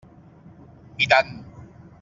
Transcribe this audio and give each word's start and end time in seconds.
I 0.03 1.05
tant! 1.13 1.39